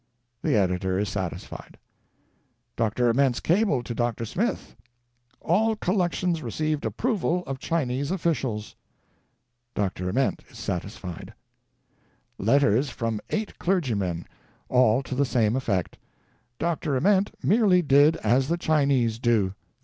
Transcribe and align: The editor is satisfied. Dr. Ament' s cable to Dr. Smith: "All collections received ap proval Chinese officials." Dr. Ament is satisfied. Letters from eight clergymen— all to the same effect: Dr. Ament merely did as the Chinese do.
The 0.41 0.55
editor 0.55 0.97
is 0.97 1.09
satisfied. 1.09 1.77
Dr. 2.75 3.11
Ament' 3.11 3.35
s 3.35 3.39
cable 3.39 3.83
to 3.83 3.93
Dr. 3.93 4.25
Smith: 4.25 4.75
"All 5.41 5.75
collections 5.75 6.41
received 6.41 6.87
ap 6.87 6.97
proval 6.97 7.43
Chinese 7.59 8.09
officials." 8.09 8.75
Dr. 9.75 10.09
Ament 10.09 10.41
is 10.49 10.57
satisfied. 10.57 11.35
Letters 12.39 12.89
from 12.89 13.21
eight 13.29 13.59
clergymen— 13.59 14.25
all 14.69 15.03
to 15.03 15.13
the 15.13 15.23
same 15.23 15.55
effect: 15.55 15.99
Dr. 16.57 16.97
Ament 16.97 17.35
merely 17.43 17.83
did 17.83 18.15
as 18.25 18.47
the 18.47 18.57
Chinese 18.57 19.19
do. 19.19 19.53